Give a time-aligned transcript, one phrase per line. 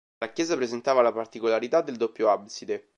[0.17, 2.87] La Chiesa presentava la particolarità del doppio abside.